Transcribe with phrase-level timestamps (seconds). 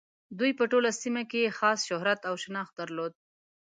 [0.39, 3.13] دوی په ټوله سیمه کې یې خاص شهرت او شناخت درلود.